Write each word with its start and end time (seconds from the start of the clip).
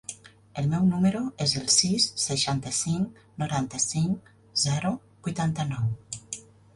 El 0.59 0.69
meu 0.69 0.85
número 0.91 1.19
es 1.45 1.51
el 1.59 1.67
sis, 1.73 2.07
seixanta-cinc, 2.23 3.19
noranta-cinc, 3.43 4.31
zero, 4.63 4.95
vuitanta-nou. 5.29 5.93